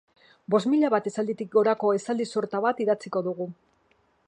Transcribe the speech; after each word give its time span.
Bost 0.53 0.69
mila 0.73 0.89
bat 0.93 1.09
esalditik 1.11 1.51
gorako 1.57 1.93
esaldi 1.99 2.27
sorta 2.35 2.65
bat 2.65 2.83
idatziko 2.87 3.25
dugu. 3.31 3.51